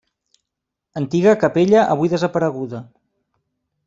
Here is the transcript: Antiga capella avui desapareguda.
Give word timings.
Antiga 1.01 1.35
capella 1.43 1.81
avui 1.97 2.11
desapareguda. 2.13 2.81